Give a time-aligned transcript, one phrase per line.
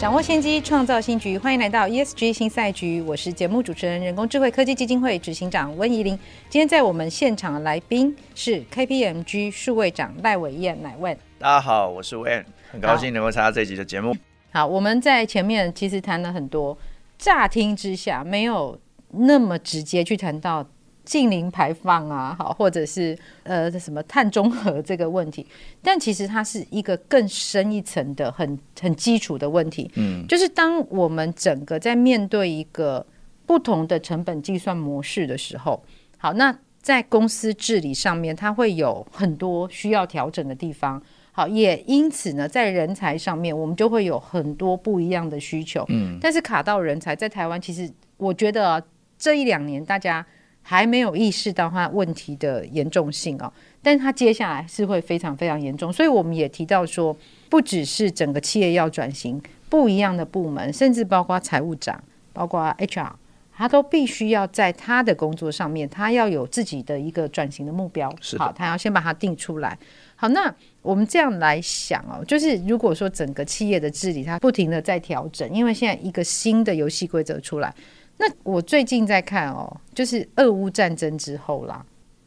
[0.00, 1.36] 掌握先机，创造新局。
[1.36, 6.18] 欢迎来到 ESG 新赛局，我是节目主持人、人工智慧科技基金会执行长温怡玲。
[6.48, 11.14] 今天在我们现场的来宾是 KPMG 数位长赖伟燕，乃问。
[11.38, 14.16] 大家好，我是伟燕，很高兴能够参加这一集的节目。
[14.52, 16.78] 好，我们在前面其实谈了很多，
[17.18, 20.66] 乍听之下没有那么直接去谈到。
[21.10, 25.44] 净零排放啊，好，或者是呃什么碳中和这个问题，
[25.82, 29.90] 但其实它是一个更深一层的很很基础的问题。
[29.96, 33.04] 嗯，就是当我们整个在面对一个
[33.44, 35.82] 不同的成本计算模式的时候，
[36.16, 41.02] 好，那在公司治理上面，它会有很多需要调整的地方。
[41.32, 45.84] 好，也因此呢，在人才上面，我们就会有很多不一样的需求。
[45.88, 48.82] 嗯，但是卡到人才，在台湾，其实我觉得啊，
[49.18, 50.24] 这一两年大家。
[50.62, 57.16] 还没有意识到他问题的严重性哦，但是它接下来是会非常非常严重，所以我们也提到说，
[57.48, 62.00] 不只是整个企业要转型，不一样的部门，甚至包括财务长、
[62.32, 63.10] 包括 HR，
[63.52, 68.14] 他都必须要在他的工作上面，他要有自己的一个转型的目标。
[68.20, 69.76] 是好，他要先把它定出来。
[70.14, 77.74] 好，那我们这样来想哦，就是如果说整个企业的治理，它不停的在调整，因为现在一个新的游戏规则出来。
[78.20, 81.82] 那我最近在看哦，就是俄乌战争之后啦，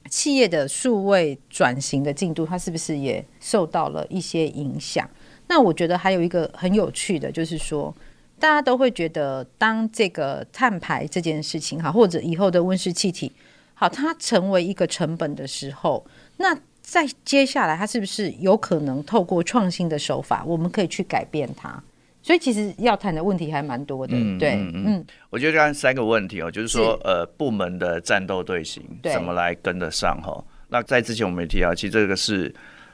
[0.09, 5.07] 企业的数位转型的进度，它是不是也受到了一些影响？
[5.47, 7.95] 那我觉得还有一个很有趣的，就是说，
[8.39, 13.31] 大家都会觉得，当这个碳排这件事情哈，或者以后的温室气体，
[13.75, 16.03] 好，它成为一个成本的时候，
[16.37, 21.83] 那在接下来，它是不是有可能透过创新的手法，我们可以去改变它？
[22.23, 30.41] 所以其实要谈的问题还蛮多的，嗯、对，嗯，嗯我觉得刚刚三个问题哦，就是说，是呃，部门的战斗队形怎么来跟得上哈？
[30.69, 32.51] 那在之前我们也提到，其实这个是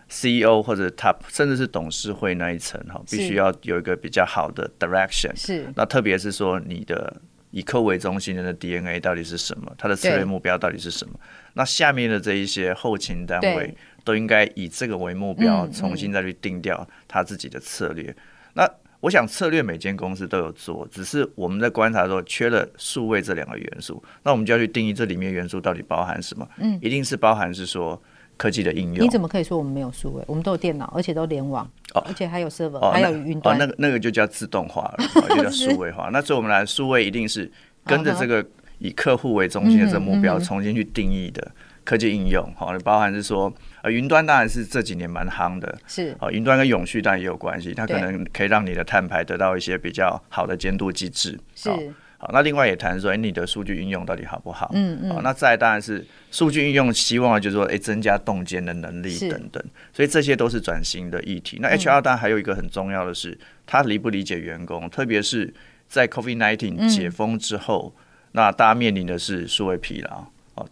[0.10, 5.32] CEO 或者 Top 甚至是董事会那一层哈，必须要有一个比较好的 direction。
[5.36, 7.16] 是，那特别是说你的
[7.52, 9.72] 以客为中心的 DNA 到底是什么？
[9.78, 11.14] 它的策略目标到底是什么？
[11.54, 18.16] 那下面的这一些后勤单位都应该以这个为目标，重新再去定掉他自己的策略。
[18.54, 18.68] 那
[19.02, 26.48] 我想策略每间公司都有做，只是我们在观察的时候缺了数位这两个元素，那我们就要去定义这里面元素到底包含什么。
[26.58, 28.02] 嗯，一定是包含是说
[28.36, 29.06] 科技的应用。
[29.06, 30.24] 你怎么可以说我们没有数位？
[30.28, 33.56] 我们都有电脑，而且都联网，哦，而且还有 server，还有云端。
[33.56, 34.98] 哦，那个那个就叫自动化了，
[35.30, 36.10] 就叫数位化。
[36.12, 37.50] 那所以我们来数位一定是
[37.86, 38.46] 跟着这个
[38.80, 41.52] 以客户为中心的这个目标重新去定义的。
[41.86, 43.52] 科技应用，好，包含是说，
[43.82, 51.70] 呃，云端当然是这几年蛮夯的，是，啊，云端跟永续当然也有关系，它可能可以让你的碳排得到一些比较好的监督机制，是，
[52.18, 54.70] 好，那另外也谈说，哎，你的数据运用到底好不好？
[54.74, 59.64] 嗯嗯，那再当然是数据运用，希望就是说，哎，增加洞见的能力等等，
[59.94, 61.58] 所以这些都是转型的议题。
[61.62, 65.54] 那 HR 当然还有一个很重要的是，他理不理解员工，特别是
[65.88, 67.96] 在 COVID-19 解封之后，
[68.34, 70.26] 那大家面临的是数位疲劳。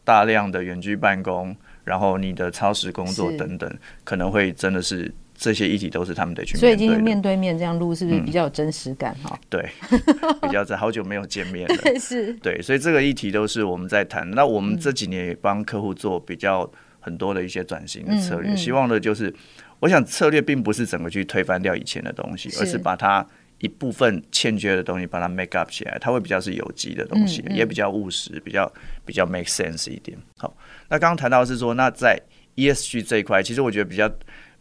[0.04, 1.56] 大量的远距办公，
[1.88, 6.60] 然后你的超时工作等等，可能会真的是这些议题都是他们得去面对。
[6.60, 9.16] 所以今天面对面这样录，是不是比较有真实感？
[9.24, 9.70] 哈、嗯，对，
[10.44, 14.30] 比较在好久没有见面了， 是，对，所以这个议题都是我们在谈。
[14.32, 19.34] 那我们这几年也帮客户做比较很多的一些转型的策略，嗯嗯、希望的就是，
[19.80, 23.26] 我想策略并不是整个去推翻掉以前的东西，而是把它。
[23.60, 28.72] 一部分欠缺的东西，把它 make up 起来，它会比较是有机的东西，嗯嗯、也比较务实，比较
[29.06, 30.18] 比较 make sense 一点。
[30.38, 30.56] 好，
[30.90, 32.20] 那刚刚谈到是说，那在
[32.56, 34.12] ESG 这一块，其实我觉得比较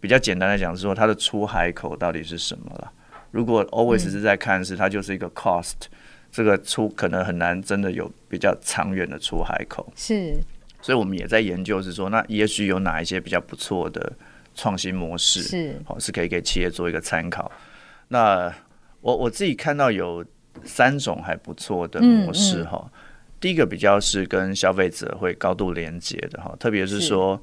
[0.01, 2.93] 比较简单的讲是说，它的出海口到底是什么了？
[3.31, 5.97] 如果 always 是在看是它就是一个 cost，、嗯、
[6.31, 9.93] 这个出可能很难真的有比较长远的出海口。
[9.95, 10.35] 是，
[10.81, 14.11] 所以我们也在研究是说，那 ESG 有哪一些比较不错的
[14.55, 15.43] 创新模式？
[15.43, 17.51] 是，好，是可以给企业做一个参考。
[18.09, 18.55] 那
[19.07, 20.25] 我我自己看到有
[20.65, 22.89] 三种还不错的模式哈，嗯。
[22.89, 22.91] 嗯、
[23.39, 27.41] 第一个比较是跟消费者会高度连接的哈，特别是说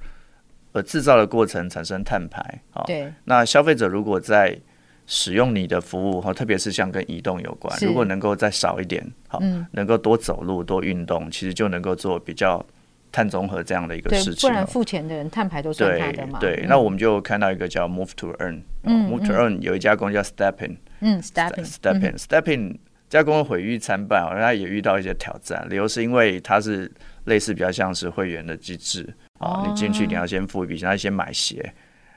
[0.74, 2.42] 呃制造的过程产生碳排
[2.74, 4.60] 啊，对，那消费者如果在
[5.08, 12.66] 使用你的服务哈，特别是像跟移动有关，如果能够再少一点好，嗯、能够多走路多运动，其实就能够做比较
[13.10, 14.50] 碳中和这样的一个事情。
[14.50, 16.40] 不然付钱的人碳排都算他的嘛。
[16.40, 22.78] 对，对嗯、那我们就看到一个叫 Move to Earn，嗯，Move to Earn 有一家公司叫 Stepin，嗯，Stepin，Stepin，Stepin
[23.10, 26.92] 这家公司毁誉参半，好像他也遇到一些挑战，理由是因为它是
[27.26, 29.08] 类似比较像是会员的机制
[29.40, 31.74] 啊，你进去你要先付一笔钱，他先买鞋。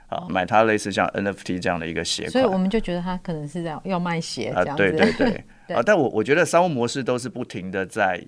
[0.08, 4.50] 啊，买它类似像 NFT 这样的一个鞋款，所以我们就觉得它可能是这样要卖鞋。
[4.50, 5.44] 啊，对对对。
[5.66, 8.24] 对 啊，但我我觉得商务模式都是不停的在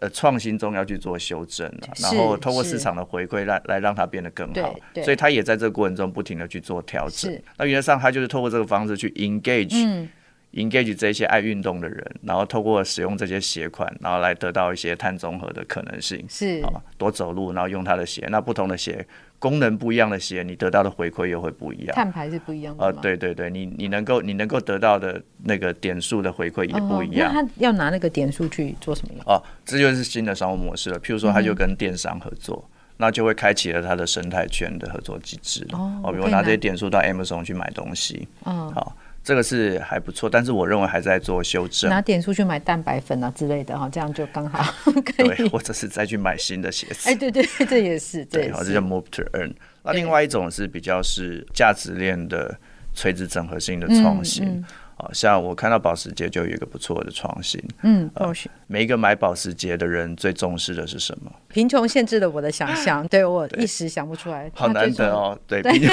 [0.00, 1.70] 呃创新中要去做修正，
[2.00, 4.74] 然后通过市场的回馈来来让它变得更好。
[5.04, 7.32] 所以它也在这个过程中不停的去做调整。
[7.56, 10.08] 那原则上，它就是透过这个方式去 engage，嗯。
[10.56, 16.24] Engage 这些爱运动的人，然后透过使用这些鞋款，然后来得到一些碳中和的可能性。
[16.28, 18.26] 是啊，多走路，然后用他的鞋。
[18.30, 19.06] 那不同的鞋，
[19.38, 21.94] 功能不一样的鞋，你得到的回馈又会不一样。
[21.94, 22.86] 碳排是不一样的。
[22.86, 27.32] 呃，对对对，你你能够你能够得到的那个点数的回馈也不一样。
[27.32, 29.22] 那他要拿那个点数去做什么用？
[29.26, 30.98] 哦，这就是新的商务模式了。
[30.98, 32.66] 譬如说，他就跟电商合作，
[32.96, 35.66] 那就会开启了他的生态圈的合作机制。
[35.72, 38.26] 哦，比如拿这些点数到 Amazon 去买东西。
[38.46, 38.96] 嗯，好。
[39.26, 41.90] 这个是还不错，但是我认为还在做修正。
[41.90, 44.72] 拿点出去买蛋白粉啊之类的哈，这样就刚好
[45.04, 45.26] 可以。
[45.26, 47.10] 对，或者是再去买新的鞋子。
[47.10, 49.52] 哎，对对， 这也是对，好，这叫 move to earn。
[49.82, 52.56] 那另外一种是比较是价值链的
[52.94, 54.44] 垂直整合性的创新。
[54.44, 54.64] 嗯嗯
[54.96, 57.62] 啊，像我看到保时捷就有一个不错的创新。
[57.82, 61.30] 嗯，保时、呃、每一个买保时捷的人最重视的是什么？
[61.48, 64.50] 贫穷限制了我的想象， 对我一时想不出来。
[64.54, 65.86] 好难得哦，对，对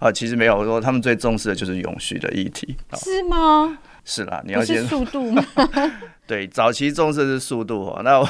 [0.00, 2.76] 啊，其实没有我说他们最重视的就是永续的议题。
[2.94, 3.78] 是吗？
[4.04, 5.44] 是啦，你要先速度吗？
[6.26, 8.02] 对，早期重视的是速度哦。
[8.02, 8.20] 那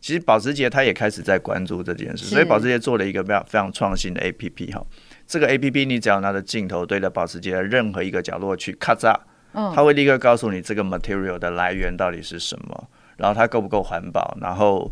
[0.00, 4.86] 其实保时捷它也开始在关注这件事，所以保时捷做了一个非常非常创新的 APP 哈。
[5.26, 9.12] 这个 APP 你只要拿着镜头对着保时捷的任何一个角落去咔嚓。
[9.74, 14.90] 他会立刻告诉你这个 material 的来源到底是什么，然后它够不够环保，然后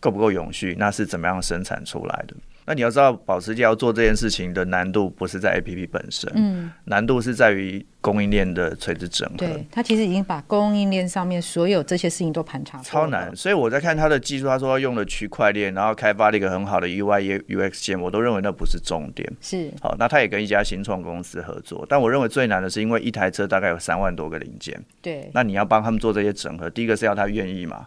[0.00, 2.34] 够不够永续，那是怎么样生产出来的？
[2.68, 9.36] 那你要知道，保时捷要做这件事情的难度不是在 APP 本身，嗯，难度是在于供应链的垂直整合。
[9.38, 12.84] 对，它其实已经把供应链上面所有这些事情都盘查过了。
[12.84, 19.26] 超难，所以我在看它的技术，他说他用了区块链，然后开发了一个很好的 UI UX 线，我都认为那不是重点。
[19.40, 27.86] 是，好，那他也跟一家新创公司合作，但我认为最难的是因为一台车大概有三万多个零件，对，那你要帮他们做这些整合，第一个是要他愿意嘛，好。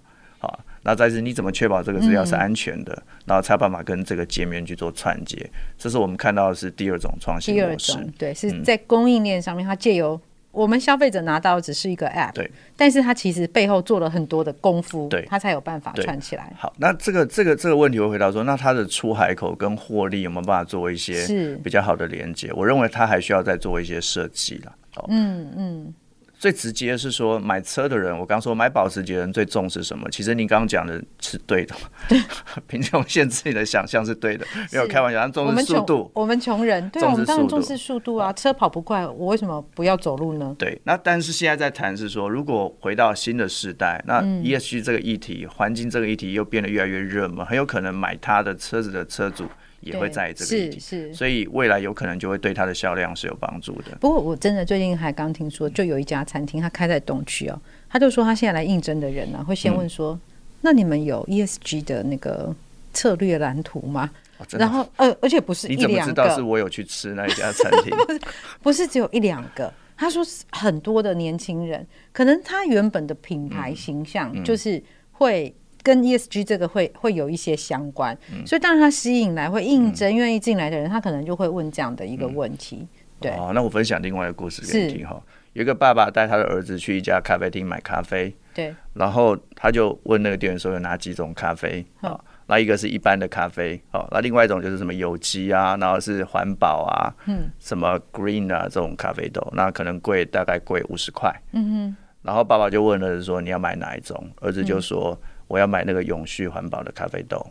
[0.84, 2.92] 那再是，你怎么确保这个资料是安全的？
[2.94, 5.50] 嗯、然后才有办法跟这个界面去做串接。
[5.78, 7.94] 这是我们看到的是第二种创新模式。
[7.94, 10.20] 第二种，对，是在供应链上面，它借由
[10.52, 16.52] 我们消费者拿到只是一个 App，对，但是它其实背后做了很多的功夫，对，它才有办法串起来。
[16.58, 22.52] 好，那这个这个这个问题，我回答说，那它的出海口跟获利有没有办法做一些比较好的连接？
[22.54, 24.76] 我认为它还需要再做一些设计了。
[25.08, 25.94] 嗯嗯。
[26.42, 30.10] 最直接是说，买车的人，我刚说买保时捷的人最重视什么？
[30.10, 31.76] 其实您刚刚讲的是对的，
[32.10, 32.20] 对，
[32.66, 36.10] 贫穷限制你的想象是对的，没有开玩笑，重视速度。
[36.16, 40.56] 我们穷人，对，我们当然重视速度啊，车跑不快，我为什么不要走路呢？
[40.58, 49.46] 对，那但是现在在谈是说，如果回到新的时代，那 ESG 这个议题、环境这个议题又变得越来越热门，很有可能买他的车子的车主。
[49.82, 53.98] 也会在意这个议题，是是，所以未来有可能就会对它的销量是有帮助的。
[54.00, 60.22] 不过我真的最近还刚听说，就有一家餐厅，它开在东区哦，他就说他现在来应征的人呢、啊，会先问说：“嗯、
[60.62, 62.56] 那你们有 ESG 的那个
[62.94, 67.92] 策略蓝图吗？”哦、然后呃，而且不是一两个，你怎么知道是我有去吃那一家餐厅？
[68.62, 75.54] 不是只有一两个，他说很多的年轻人，可能他原本的品牌形象就是会。
[75.84, 82.78] 跟 ESG 这个会会有一些相关，嗯、所以当然他吸引来会应征愿意进来的人，他可能就会问这样的一个问题。
[82.78, 82.88] 嗯、
[83.20, 85.22] 对，哦，那我分享另外一个故事给你听哈。
[85.54, 91.86] 有一个爸爸带他的儿子去一家咖啡厅买咖啡，对，然后他就问那个店员说有哪几种咖啡。
[92.00, 92.12] 啊？
[92.12, 104.30] 嗯、那一个是一般的咖啡，哦，那另外一种就是什么有机啊，然后是环保啊，嗯，什么 green 啊这种咖啡豆，那可能贵大概贵五十块，嗯哼，然后爸爸就问儿子说你要买哪一种？
[104.40, 105.20] 儿子就说。
[105.22, 107.46] 嗯我要买那个永续环保的咖啡豆，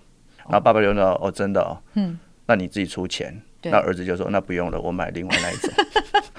[0.45, 5.71] 然后爸爸就说：“哦，真的哦，嗯，那你自己出钱。”那儿子就说：“那不用了，我买另外那一种。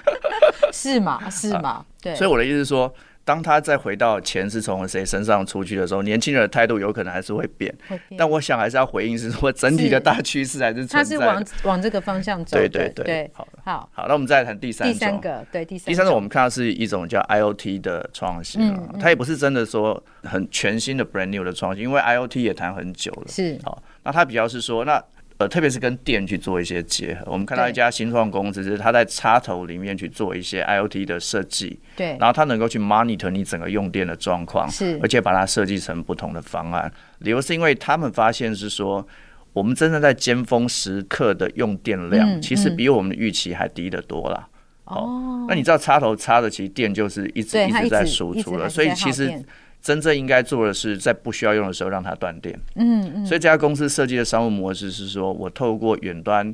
[0.74, 1.30] ”是吗？
[1.30, 1.86] 是吗？
[2.02, 2.16] 对。
[2.16, 2.92] 所以我的意思是说。
[3.24, 7.74] 当他再回到钱是从谁身上出去的时候，年轻人的态度有可能还是会变。
[8.18, 11.04] 但我想还是要回应是说，整体的大趋势还是存在的。
[11.04, 12.58] 他是往往这个方向走。
[12.58, 13.06] 对对对。
[13.06, 14.94] 对好好好，那我们再来谈第三种。
[14.94, 15.86] 第三个，对第三。
[15.88, 23.28] 第三种我们看到是一种叫 IoT 的创新啊，嗯、它也不是真的说很全新的 brand new 的创新，因为 IoT 也谈很久了。
[23.28, 23.60] 是。
[23.64, 25.02] 好，那它比较是说，那
[25.42, 27.24] 呃，特别是跟电去做一些结合。
[27.26, 36.92] 我们看到一家新创公司，是它在插头里面去做一些 IoT 的设计，对，然后它能够去 monitor 你整个用电的状况，是，而且把它设计成不同的方案。
[37.20, 39.04] 理由是因为他们发现是说，
[39.52, 44.48] 我们真正在尖峰时刻的用电量，其实比我们的预期还低得多了。
[44.84, 49.44] 哦，那你知道插头插的其实电就是一直一直在输出了，所以其实。
[49.82, 52.60] 真正应该做的是，在不需要用的时候让它断电。
[52.76, 53.26] 嗯嗯。
[53.26, 56.54] 所以这家公司设计的商务模式是说，我透过远端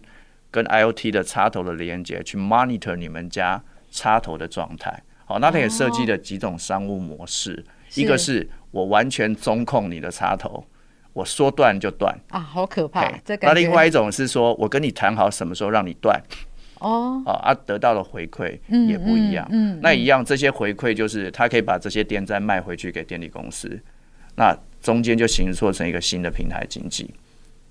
[0.50, 5.04] 跟 IoT 的插头的连接，去 monitor 你们家插头的状态。
[5.26, 7.62] 好，那它也设计了几种商务模式，
[7.96, 10.66] 一个是我完全中控你的插头，
[11.12, 12.18] 我说断就断。
[12.30, 13.12] 啊，好可怕！
[13.42, 16.18] 那另外一种是说我跟你谈好什么时候让你断。
[16.80, 18.58] 哦，啊，得到的回馈
[18.88, 19.48] 也不一样。
[19.52, 23.80] 嗯，嗯，那一样，这些回馈就是他可以把这些电再卖回去给电力公司，
[24.36, 27.14] 那中间就形成成一个新的平台经济。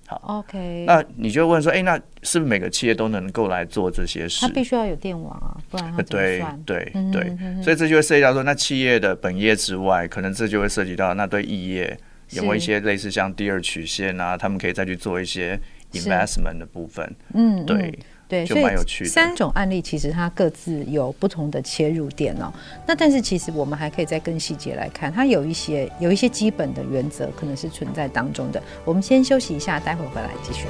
[0.09, 0.85] 好，OK。
[0.87, 4.39] 那你就问说，哎、欸，那是不是每个企业都能够来做这些事？
[4.39, 6.63] 他必须要有电网啊，不然他怎么算？
[6.65, 11.99] 对对对，所以这就会涉及到说，那企业的本业之外，可能这就会涉及到那对异业
[12.29, 15.59] 有没有一些类似像第二曲线啊，他们可以再去做一些
[15.91, 17.13] investment 的部分。
[17.33, 17.93] 嗯，对。
[18.27, 22.51] 对，所以三种案例其实它各自有不同的切入点哦。
[22.85, 28.61] 那但是其实我们还可以再更细节来看，它有一些有一些基本的原则可能是存在当中的。
[28.83, 30.67] 我们先休息一下，待会回来继续。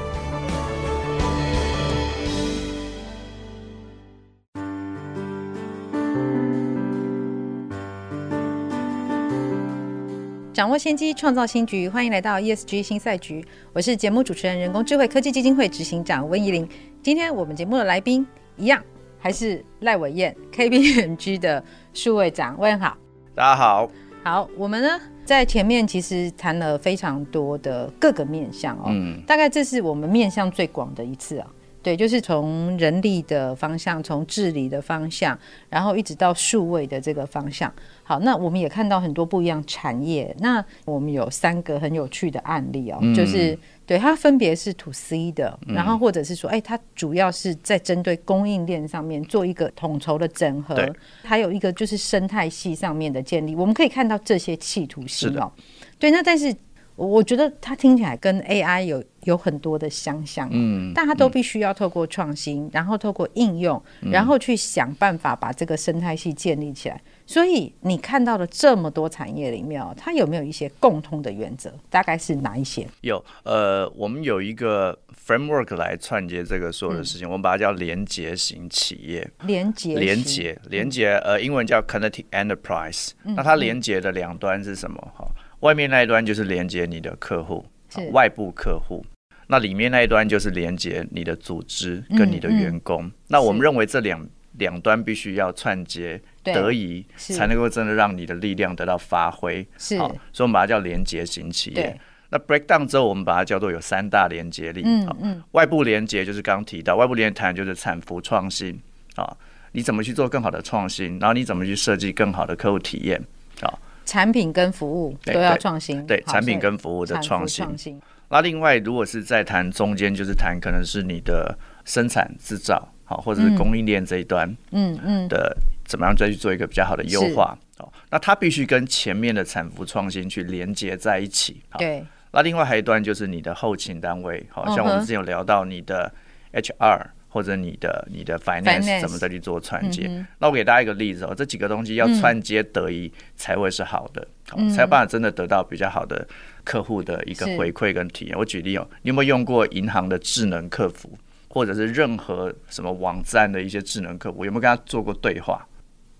[10.53, 13.45] 掌握先机，创造新局，欢迎来到 ESG 新赛局。
[13.73, 16.67] 我是节目主持人、人工智慧科技基金会执行长温怡玲。
[17.07, 18.83] 今天我们节目的来宾一样，
[19.17, 22.59] 还是赖伟燕， KPMG 的数位长。
[22.59, 22.97] 问好，
[23.33, 23.89] 大家好。
[24.25, 31.47] 好，我们呢在前面其实谈了非常多的各个面向哦，嗯，大概这是我们面向最广的一次啊。
[31.87, 35.39] 对，就是从人力的方向，从治理的方向，
[35.69, 37.71] 然后一直到数位的这个方向。
[38.03, 40.35] 好，那我们也看到很多不一样产业。
[40.39, 53.55] 那我们有三个很有趣的案例哦，嗯、就是对它分别是 to C 的，然后或者是说，哎、欸，它主要是在针对供应链上面做一个统筹的整合，还有一个就是生态系上面的建立。
[53.55, 55.49] 我们可以看到这些企图心哦。
[55.97, 56.53] 对，那但是。
[56.97, 66.99] 我觉得它听起来跟 AI 有有很多的相像，嗯，但它都必须要透过创新，嗯、然后透过应用，嗯、然后去想办法把这个生态系建立起来。
[67.27, 71.71] 所以你看到的这么多产业里面，它有没有一些共通的原则？
[71.89, 72.87] 大概是哪一些？
[73.01, 79.29] 有，呃，我们有一个 framework 来串接这个所有的事情，嗯、我们把它叫连结型企业。
[79.43, 83.35] 连结，连结，连结，呃，英文叫 connected enterprise、嗯。
[83.35, 84.97] 那它连接的两端是什么？
[85.15, 85.43] 哈、嗯。
[85.61, 87.65] 外面那一端就是连接你的客户，
[88.11, 89.05] 外部客户。
[89.47, 93.03] 那里面那一端就是连接你的组织跟你的员工。
[93.03, 99.65] 嗯嗯、那我们认为这两两端必须要串接得宜，才能够真的让你的力量得到发挥。
[99.77, 101.97] 是，好，所以我们把它叫连接型企业。
[102.29, 104.81] 那 break down 之后，我们把它叫做有三大连接力。
[104.83, 105.41] 嗯嗯。
[105.51, 108.77] 外部连接就是刚刚提到，外部连接谈就是产服创新
[109.15, 109.33] 啊，
[109.71, 113.23] 你怎么去做更好的创新，然后你怎么去设计更好的客户体验
[113.61, 113.73] 啊。
[114.07, 118.01] 产品跟服务都要创新，对，对，产品跟服务的创新。
[118.29, 127.57] 那另外，如果是在谈中间，就是谈可能是你的生产制造，好，或者是供应链这一端，嗯嗯的，怎么样再去做一个比较好的优化？
[127.79, 131.61] 哦，那它必须跟前面的产服创新去连接在一起。
[131.77, 132.03] 对。
[132.31, 136.11] 那另外还有一段就是你的后勤单位，好像我们之前有聊到你的
[136.53, 137.07] HR。
[137.37, 140.07] 或者你的你的 finance 怎么再去做串接？
[140.07, 146.27] 嗯、那我给大家一个例子哦，这几个东西要串接得宜才会是好的，嗯、才有办法真的得到比较好的
[146.63, 148.35] 客户的一个回馈跟体验。
[148.35, 151.15] 我举例哦，你有没有用过银行的智能客服，
[151.47, 154.43] 或者是任何什么网站的一些智能客服？
[154.43, 155.67] 有没有跟他做过对话？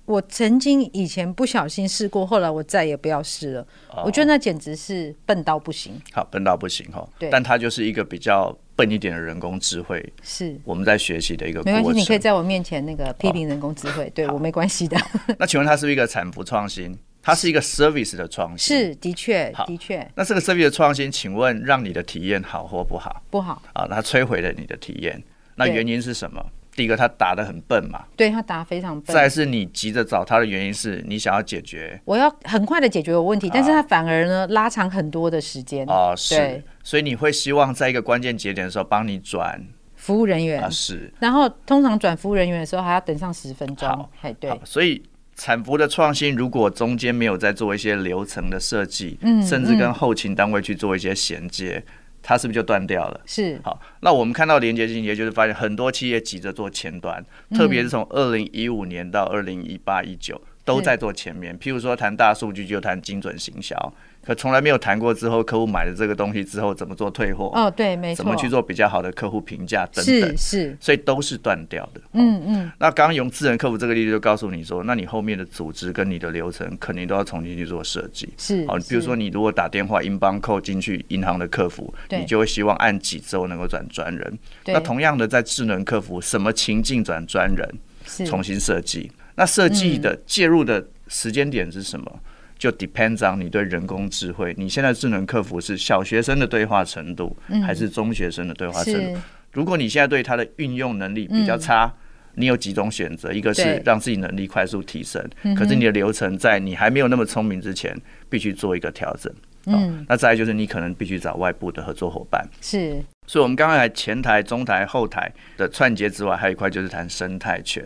[0.05, 3.61] 我曾经以前不小心试过，后来我再也不要试了。
[3.89, 5.99] 哦、我觉得那简直是笨到不行。
[6.13, 7.03] 好，笨到不行哈。
[7.17, 11.61] 对，但它就是一个比较笨一点的人工智慧，是我们在学习的一个。
[11.63, 14.95] 没关系，你可以在我面前那个批评人工智慧，哦、对我没关系的。
[15.39, 16.97] 那请问它是不是一个产服创新？
[17.21, 18.77] 它是一个 service 的创新？
[18.77, 20.07] 是，的确，的确。
[20.15, 23.21] 那这个 service 的创新，请问让你的体验好或不好？
[23.29, 23.61] 不好。
[23.73, 25.21] 啊，它摧毁了你的体验，
[25.55, 26.45] 那原因是什么？
[26.77, 29.13] 第一个，他打的很笨嘛，对，他答非常笨。
[29.13, 35.83] 再是你急着找他的原因是你想要解决，我要很快的解决我问题，但是他反而呢拉长很多的时间。
[35.87, 39.59] 哦，是，所以你会希望在一个关键节点的时候帮你转。
[39.95, 40.61] 服务人员。
[40.61, 45.01] 啊，是，然后通常转服务人员的时候还要等上十分钟，哎，对，所以
[45.35, 51.83] 产服的创新如果中间没有在做一些流程的设计，嗯，甚至跟后勤单位去做一些衔接。
[52.27, 53.21] 它是不是就断掉了？
[53.25, 53.57] 是。
[53.63, 61.57] 好，那我们看到连接性也，就是发现很多企业急着做前端，嗯、特别是从二零一五年到二零一八一九都在做前面。
[61.57, 63.93] 譬如说谈大数据，就谈精准行销。
[64.27, 67.49] 可从来没有谈过之后，客户买了这个东西之后怎么做退货？
[67.55, 68.17] 哦，对，没错。
[68.17, 70.35] 怎么去做比较好的客户评价等等？
[70.35, 72.01] 是是，所以都是断掉的。
[72.11, 72.71] 嗯嗯。
[72.77, 78.27] 那刚刚用智能客服这个例子就告诉你说，那你后面的组织跟你的流程肯定都要重新去做设计。
[78.37, 78.67] 是。
[78.67, 84.37] 好，比如说你如果打电话 inbound call 进去银行的客服，你就会希望按几周能够转专人。
[84.65, 88.25] 那同样的，在智能客服，什么情境转专人？
[88.25, 89.09] 重新设计。
[89.35, 92.19] 那设计的介入的时间点是什么？
[92.57, 99.19] 就 depends on 你对人工智慧，你现在智能客服是小学生的对话程度，还是中学生的对话程度？
[99.51, 101.91] 如果你现在对它的运用能力比较差，
[102.35, 105.23] 你有几种选择，一个是让自己能力快速提升，
[105.55, 107.95] 可是你的流程在你还没有那么聪明之前，
[108.29, 109.33] 必须做一个调整。
[109.65, 112.47] 嗯，那再来就是你可能必须找外部的合作伙伴。
[112.61, 117.83] 是，所以我们刚才前台、中台、后台的串接之外，还有一块就是谈生态圈。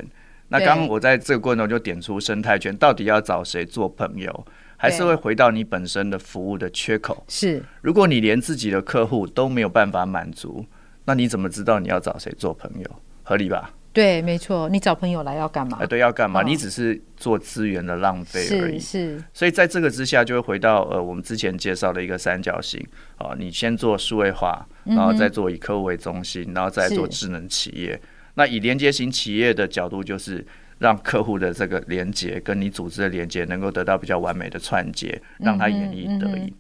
[0.50, 4.46] 那刚刚我在这个过程中就点出生态圈到底要找谁做朋友？
[4.82, 7.24] 还是会回到你本身的服务的缺口。
[7.28, 10.66] 是，如果你连自己的客户都没有办法满足，
[11.06, 12.90] 那你怎么知道你要找谁做朋友？
[13.22, 13.72] 合理吧？
[13.94, 14.68] 对，没错。
[14.70, 15.78] 你找朋友来要干嘛？
[15.80, 16.42] 哎，对，要干嘛？
[16.42, 18.80] 你只是做资源的浪费而已。
[18.80, 19.24] 是，是。
[19.32, 22.84] 所以在这个之下，就会回到呃，我们之前介绍的一个三角形。
[23.20, 28.02] 啊，你先做数位化，然后再做以客户为中心，然后再做智能企业。
[28.34, 30.44] 那以连接型企业的角度，就是。
[30.82, 36.52] 让客户的这个连接跟你组织的连接能够得到比较完美的串接，让他演绎得宜。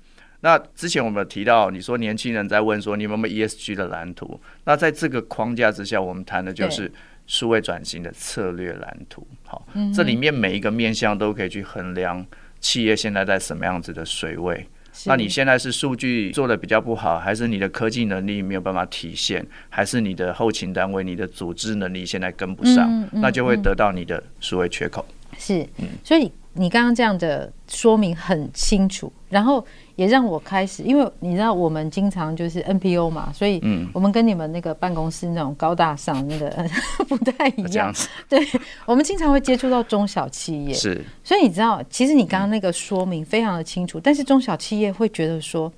[0.42, 4.40] 那之前我们有提到，你说年轻人在问说，你有没有 ESG 的蓝图？
[4.66, 6.92] 那在这个框架之下，我们谈的就是
[7.26, 9.26] 数位转型的策略蓝图。
[9.44, 12.24] 好，这里面每一个面向都可以去衡量
[12.60, 14.68] 企业现在在什么样子的水位。
[15.06, 25.06] 那你现在是数据做的比较不好，还是你的科技能力没有办法体现，还是你的后勤单位、你的组织能力现在跟不上，那就会得到你的数位缺口。
[25.38, 25.68] 是，
[26.04, 26.32] 所以。
[26.54, 33.62] 你刚刚这样的说明很清楚，然后也让我开始，因为你知道我们经常就是 NPO 嘛，所以
[33.94, 36.50] 我们跟你们那个办公室那种高大上那个
[37.08, 37.94] 不太一样。
[38.28, 38.40] 对，
[38.86, 41.04] 我们经常会接触到中小企业，是。
[41.24, 45.72] 所以你知道，其实你刚刚那个说明非常的清楚，但是中小企业会觉得说，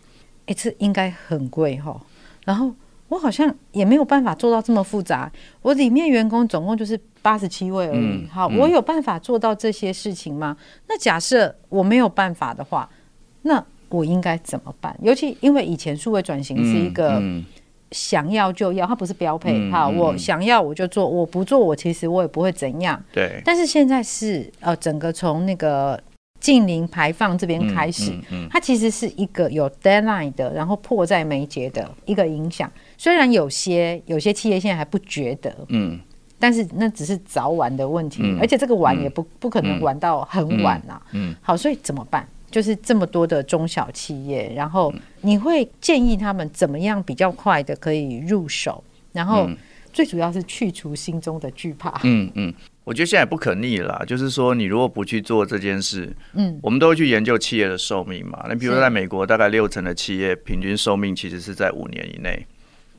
[0.46, 2.00] 哎，这应该很贵哈，
[2.46, 2.74] 然后。
[3.10, 5.32] 我好像也没有办法做到这么复杂。
[5.62, 8.00] 我里面员工总共就是八十七位而已。
[8.00, 10.58] 嗯、好，我有办法做到这些事情吗？
[10.88, 12.90] 那假设我没有办法的话，
[13.44, 14.98] 那我应该怎么办？
[15.02, 17.22] 尤其因为以前数位转型是一个
[17.92, 19.70] 想要就要，它不是标配。
[19.70, 23.02] 哈，我想要我就做，我不做我其实我也不会怎样。
[23.14, 23.42] 对。
[23.46, 26.00] 但是现在是呃，整个从那个。
[26.44, 28.12] 近零排放这边开始，
[28.50, 32.70] 它其实是一个有 deadline 的，然后迫在眉睫的一个影响。
[32.98, 35.98] 虽然有些有些企业现在还不觉得，嗯，
[36.38, 41.02] 但是那只是早晚的问题，而且这个晚也不不可能晚到很晚呐。
[41.14, 42.28] 嗯，好，所以怎么办？
[42.54, 49.50] 就是这么多的中小企业，然后你会建议他们怎么样比较快的可以入手，然后
[49.92, 52.00] 最主要是去除心中的惧怕。
[52.04, 52.54] 嗯嗯。
[52.84, 58.46] 我觉得现在不可逆了，就是说，你如果不去做这件事，嗯，我们都会去研究企业的寿命嘛。
[58.48, 62.46] 那比如说，在美国，大概六成的企业平均寿命其实是在五年以内。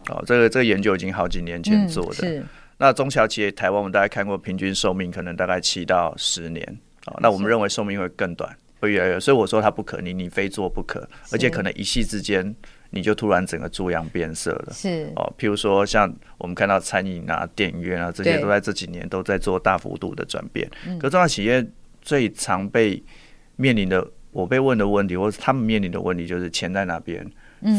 [0.09, 2.14] 哦，这个这个研究已经好几年前做的。
[2.14, 2.43] 是。
[2.79, 6.67] 那中小企业，台湾我们大概看过，平均寿命可能大概七到十年。
[7.05, 8.51] 哦，那我们认为寿命会更短，
[8.85, 9.18] 会越来越。
[9.20, 12.55] 所以我说它不可逆，你非做不可，而且可能一夕之间。
[12.90, 15.35] 你就突然整个猪羊变色了，是哦。
[15.37, 20.70] 譬如说，像我们看到餐饮啊、电影院啊这些，都在这几年都在做大幅度的转变。
[21.01, 21.66] 可中小企业
[22.01, 23.03] 最常被
[23.57, 27.29] 面临的，我被问的问题，或是他们面临的问题，就是钱在哪边，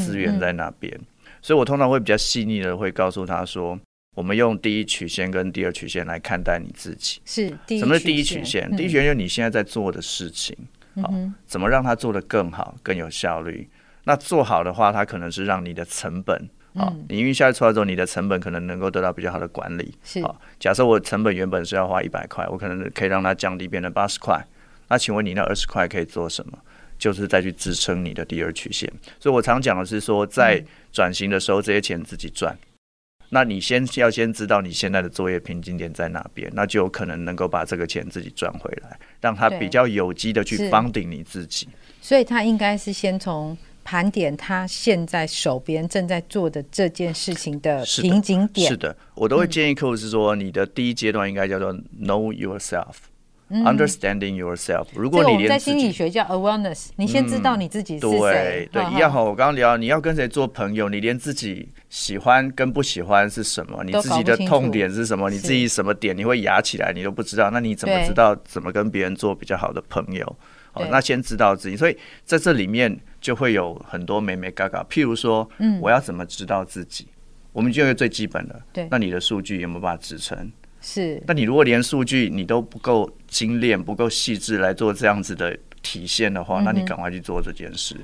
[0.03, 0.93] 资源在哪边。
[1.41, 3.79] 所以我通常会比较细腻的，会告诉他说，
[4.15, 7.21] 我们用第一曲线跟第二曲线来看待你自己。
[7.23, 7.47] 是，
[7.79, 8.69] 什么是第一曲线？
[8.75, 10.53] 第一曲线就是你现在在做的事情，
[11.01, 11.13] 好，
[11.45, 13.69] 怎么让它做得更好、更有效率。
[14.03, 16.37] 那做好的话，它可能是让你的成本
[16.75, 19.93] 啊，嗯、你营运下来出来之后，你的成本可能能够得到比较好的管理。
[20.03, 24.45] 是啊，假设我成本原本是要花一百块，我可能可以让它降低变成八十块。
[24.87, 26.57] 那请问你那二十块可以做什么？
[26.97, 28.89] 就是再去支撑你的第二曲线。
[29.19, 32.53] 所以我常讲的是说，在转型的时候，这些钱自己赚。
[32.53, 32.67] 嗯、
[33.35, 41.67] 那你先要先知道你现在的作业瓶颈点在哪边，那就有可能能够把这个钱自己赚回来，让他比较有机的去 funding 你自己。
[41.99, 43.57] 所以他应该是先从。
[43.87, 48.67] 盘点他现在手边正在做的这件事情的瓶颈点。
[48.67, 51.71] 是的，我都会建议客户是说，你的第一阶段应该叫做
[52.01, 54.87] Know yourself，，understanding yourself。
[54.95, 58.83] 如果你在心理学叫 awareness，你先知道你自己是谁对。
[58.91, 59.21] 一样哈。
[59.21, 70.25] 我刚刚聊，你要跟谁做朋友，你连自己喜欢跟不喜欢是什么，你自己的痛点是什么，你自己什么点你会压起来，你都不知道，那你怎么知道怎么跟别人做比较好的朋友？
[70.73, 74.85] 哦，那先知道自己，所以在这里面就会有很多美眉嘎嘎。
[74.89, 77.07] 譬如说，嗯，我要怎么知道自己？
[77.53, 80.51] 我们就有最基本的，对，那你的数据有没有办法支撑？
[80.81, 87.95] 是，那你如果连数据你都不够精炼、不够细致来做这样子的体现的话，嗯、那你赶快去做这件事。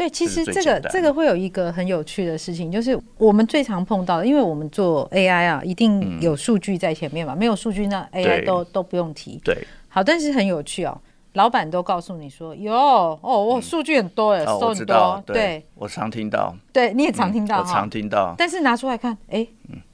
[0.00, 9.38] 对，其实这个这个会有一个很有趣的事情，就是我们最常碰到的，因为我们做 AI 啊，一定有数据在前面嘛，嗯、没有数据那 AI 都都不用提。
[9.44, 9.54] 对，
[9.88, 10.98] 好，但是很有趣哦。
[11.34, 15.22] 老板都告诉你说有哦，我数据很多哎，收很多。
[15.26, 16.56] 对，我常听到。
[16.72, 17.58] 对，你也常听到。
[17.58, 18.34] 我常听到。
[18.38, 19.46] 但是拿出来看，哎，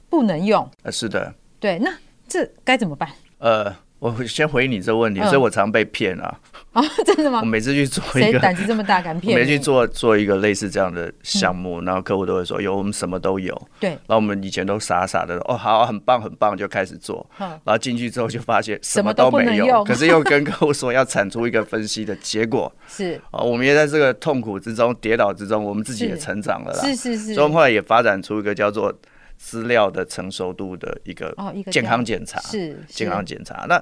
[0.09, 0.65] 不能用。
[0.83, 1.33] 呃，是的。
[1.59, 1.91] 对，那
[2.29, 3.09] 这该怎么办？
[3.39, 3.75] 呃。
[3.99, 6.39] 我先回你这个问题，所以我常被骗啊！
[6.73, 7.39] 啊， 真的吗？
[7.41, 9.35] 我每次去做一个，胆子这么大敢骗？
[9.35, 13.89] 每次去做做一个类似这样的项目，然后客户都会说：“有，我们什么都有。”对。
[13.89, 22.71] 然后我们以前都傻傻的说：“哦，好，很棒，很棒，就开始做。”然后进去之后就发现什么都没有， 可是又跟客户说要产出一个分析的结果。
[22.87, 23.19] 是。
[23.31, 26.83] 啊，我们也在这个痛苦之中、跌倒之中，我们自己也成长了啦。
[26.83, 27.33] 是是是。
[27.33, 28.93] 所以我们后来也发展出一个叫做
[29.37, 31.33] 资料的成熟度的一个
[31.71, 33.65] 健康检查，是健康检查。
[33.69, 33.81] 那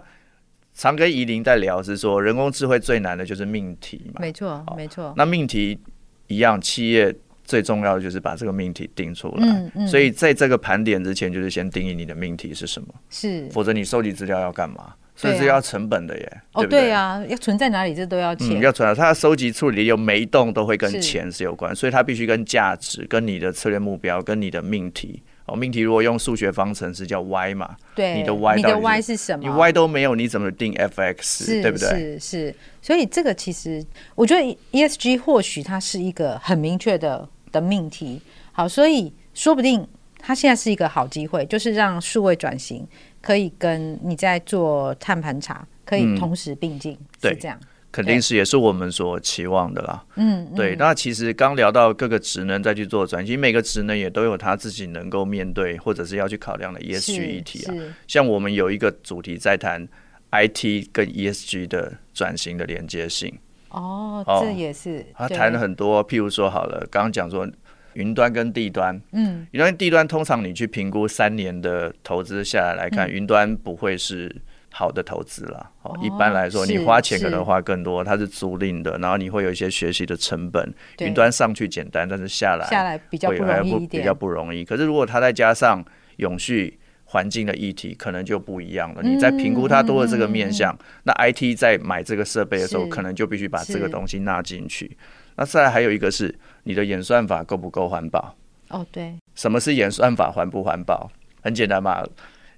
[0.73, 5.13] 常跟宜玲在聊是说，人工智慧最难的就是命题嘛，没错，没错。
[5.15, 5.79] 那命题
[6.27, 9.47] 一样，企业最重要的就是把这个命题定出来。
[9.47, 9.87] 嗯嗯。
[9.87, 14.93] 所以在这个盘点之前，就是先定义你的命题是什么，是，否则你收集资料要干嘛？
[15.15, 16.41] 所以是要成本的耶。
[16.51, 18.59] 哦，对啊，要存在哪里这都要钱。
[18.59, 25.23] 要存在，它的收集处理有每一栋都会跟钱是有关，所以它必须跟价值、跟你的策略目标、跟你的命题。
[25.45, 29.43] 哦，命题如果用数学方程式叫 Y 嘛，对，你的 Y 你的 Y 是什么？
[29.43, 31.61] 你 Y 都没有，你怎么定 FX？
[31.61, 31.87] 对不对？
[31.89, 38.19] 是是，所以这个其实我觉得 ESG 或许它是一个很明确的的命题。
[38.51, 42.87] 好，所以说不定它现在是一个好机会，就是让数位转型
[43.21, 47.59] 可以跟你在做碳盘查可以同时并进，嗯、是这样。
[47.95, 50.03] 肯定是，也是我们所期望的啦。
[50.17, 50.75] 嗯，对。
[50.75, 57.73] 那其实刚聊到各个职能再去做转型，每个职能也都有他自己能够面对或者是要去考量的 ESG 议题啊。
[58.05, 59.87] 像我们有一个主题在谈
[60.29, 63.33] IT 跟 ESG 的转型的连接性。
[63.69, 65.05] 哦，这也是。
[65.13, 67.49] 他谈了很多，譬如说好了，刚刚讲说
[67.93, 69.01] 云端跟地端。
[69.13, 74.35] 嗯，云端地端通常你去评估三年的投资下来来看，云端不会是。
[74.77, 80.73] 好的投资了，哦，一般来说，你花钱可能花更多，它是租赁的，然后你会有一些学习的成本。
[80.99, 84.65] 云端上去简单，但是下来下来比较不容易一点，比较不容易。
[84.65, 85.81] 可是如果它再加上
[86.17, 89.01] 永续环境的议题，可能就不一样了。
[89.01, 94.97] 你在评估它多的这个面向，那 IT 在买这个设备的时候，可能就必须把这个东西纳进去。
[95.37, 98.35] 那再来还有一个是你的演算法够不够环保？
[98.67, 101.09] 哦，对，什么是演算法环不环保？
[101.41, 102.03] 很简单嘛，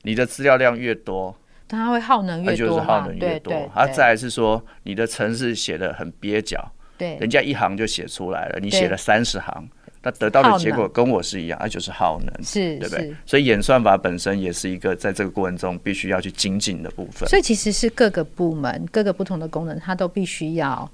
[0.02, 1.38] 你的资料量越多。
[1.68, 3.54] 它会耗能越多，就是耗能越多。
[3.74, 9.68] 它再来是说，你的程式写的很蹩脚，对，人家一行就写出来了，你写了三十行，
[10.02, 13.16] 那得到的结果跟我是一样，那就是耗能，是，对不对？
[13.26, 17.28] 所以演算法本身也是一个在这个过程中必须要去精进的部分。
[17.28, 20.90] 所以其实是各个部门、各个不同的功能，它都必须要。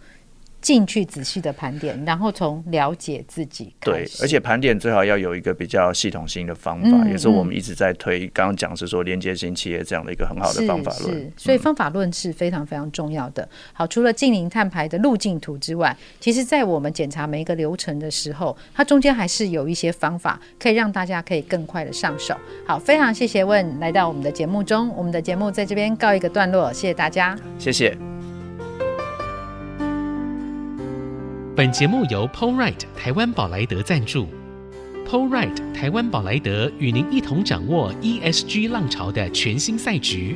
[0.63, 8.25] 进去仔细的盘点，然后从了解自己对，而且盘点最好要有一个比较系统性的方法，嗯、也是我们一直在推。
[8.29, 13.47] 刚刚讲是说连接型企业这样的一个很好的方法论，所以方法论是非常非常重要的。
[13.73, 22.33] 好，除了净零碳排的路径图之外，其实在我们检查每一个流程的时候，它中间还是有一些方法可以让大家可以更快的上手。
[22.65, 27.97] 好，非常谢谢问来到我们的节目中，我们的节目在这边告一个段落，谢谢大家，谢谢。
[31.55, 34.27] 本节目由 Polright 台湾宝莱德赞助
[35.07, 40.35] Polright 台湾宝莱德与您一同掌握 ESG 浪潮的全新赛局。